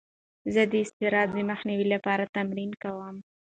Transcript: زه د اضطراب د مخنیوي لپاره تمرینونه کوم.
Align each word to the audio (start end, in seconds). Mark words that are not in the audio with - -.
زه 0.53 0.61
د 0.71 0.73
اضطراب 0.83 1.27
د 1.33 1.39
مخنیوي 1.49 1.87
لپاره 1.93 2.31
تمرینونه 2.35 2.77
کوم. 2.83 3.15